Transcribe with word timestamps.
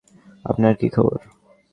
আপনার 0.45 0.73
কি 0.75 0.87
খবর? 0.89 1.17